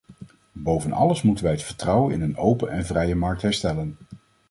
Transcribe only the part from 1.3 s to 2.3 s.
wij het vertrouwen in